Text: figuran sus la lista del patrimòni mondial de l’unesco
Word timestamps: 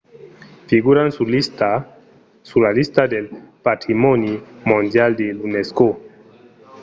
figuran 0.69 1.09
sus 2.49 2.59
la 2.65 2.71
lista 2.77 3.01
del 3.13 3.25
patrimòni 3.67 4.33
mondial 4.71 5.11
de 5.19 5.27
l’unesco 5.37 5.87